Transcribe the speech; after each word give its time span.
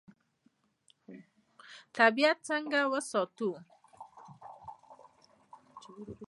طبیعت 1.97 2.37
څنګه 2.49 2.79
وساتو؟ 2.91 3.49